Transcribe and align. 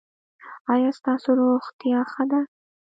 ایا 0.73 0.89
ستاسو 0.99 1.29
روغتیا 1.39 1.99
ښه 2.11 2.23
ده؟ 2.31 2.39